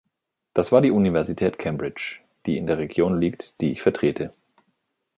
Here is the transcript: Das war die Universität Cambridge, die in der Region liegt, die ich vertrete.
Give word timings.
Das 0.55 0.71
war 0.71 0.81
die 0.81 0.89
Universität 0.89 1.59
Cambridge, 1.59 2.21
die 2.47 2.57
in 2.57 2.65
der 2.65 2.79
Region 2.79 3.19
liegt, 3.21 3.61
die 3.61 3.71
ich 3.71 3.83
vertrete. 3.83 4.33